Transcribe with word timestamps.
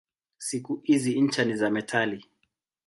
Siku 0.37 0.75
hizi 0.83 1.21
ncha 1.21 1.45
ni 1.45 1.55
za 1.55 1.69
metali. 1.69 2.25